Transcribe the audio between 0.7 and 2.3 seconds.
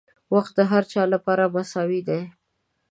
هر چا لپاره مساوي دی.